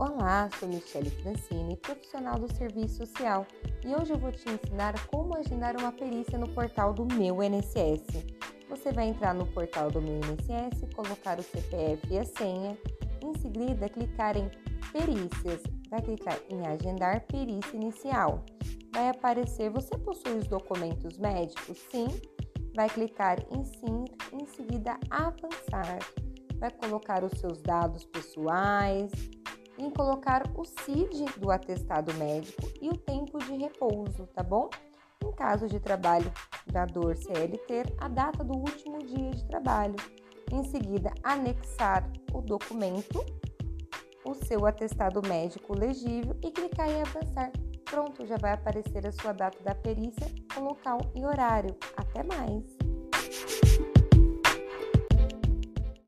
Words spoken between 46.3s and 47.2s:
e clicar em